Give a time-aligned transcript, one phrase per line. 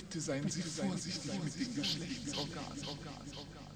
[0.00, 3.69] Bitte seien Sie vorsichtig mit den Geschlechtsorganen.